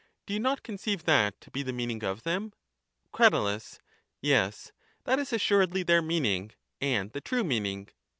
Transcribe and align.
Do 0.25 0.33
you 0.33 0.39
not 0.39 0.63
conceive 0.63 1.03
that 1.03 1.39
to 1.41 1.51
be 1.51 1.61
the 1.61 1.71
meaning 1.71 2.03
of 2.03 2.23
them? 2.23 2.53
Crat. 3.13 3.33
Yes; 4.19 4.71
that 5.03 5.19
is 5.19 5.31
assuredly 5.31 5.83
their 5.83 6.01
meaning, 6.01 6.53
and 6.81 7.11
the 7.11 7.21
true 7.21 7.43
meaning. 7.43 7.87